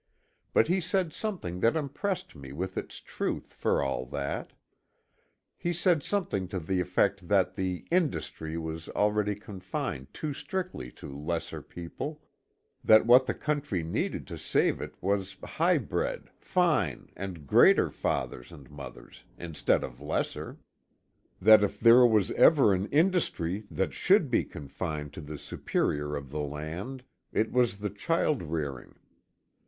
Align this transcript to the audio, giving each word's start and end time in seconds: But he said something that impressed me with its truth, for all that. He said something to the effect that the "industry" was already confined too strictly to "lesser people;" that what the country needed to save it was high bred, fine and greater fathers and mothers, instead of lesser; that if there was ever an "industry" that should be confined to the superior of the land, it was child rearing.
But 0.51 0.67
he 0.67 0.81
said 0.81 1.13
something 1.13 1.59
that 1.59 1.75
impressed 1.75 2.35
me 2.35 2.51
with 2.51 2.75
its 2.75 2.99
truth, 3.01 3.53
for 3.53 3.83
all 3.83 4.07
that. 4.07 4.51
He 5.59 5.73
said 5.73 6.01
something 6.01 6.47
to 6.47 6.57
the 6.57 6.79
effect 6.79 7.27
that 7.27 7.53
the 7.53 7.85
"industry" 7.91 8.57
was 8.57 8.89
already 8.89 9.35
confined 9.35 10.11
too 10.11 10.33
strictly 10.33 10.89
to 10.93 11.15
"lesser 11.15 11.61
people;" 11.61 12.19
that 12.83 13.05
what 13.05 13.27
the 13.27 13.35
country 13.35 13.83
needed 13.83 14.25
to 14.25 14.39
save 14.39 14.81
it 14.81 14.95
was 15.01 15.37
high 15.43 15.77
bred, 15.77 16.31
fine 16.39 17.11
and 17.15 17.45
greater 17.45 17.91
fathers 17.91 18.51
and 18.51 18.71
mothers, 18.71 19.23
instead 19.37 19.83
of 19.83 20.01
lesser; 20.01 20.57
that 21.39 21.63
if 21.63 21.79
there 21.79 22.07
was 22.07 22.31
ever 22.31 22.73
an 22.73 22.87
"industry" 22.87 23.67
that 23.69 23.93
should 23.93 24.31
be 24.31 24.45
confined 24.45 25.13
to 25.13 25.21
the 25.21 25.37
superior 25.37 26.15
of 26.15 26.31
the 26.31 26.41
land, 26.41 27.03
it 27.31 27.51
was 27.51 27.77
child 27.95 28.41
rearing. 28.41 28.95